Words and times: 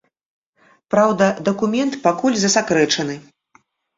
Праўда, 0.93 1.27
дакумент 1.49 1.93
пакуль 2.07 2.39
засакрэчаны. 2.47 3.15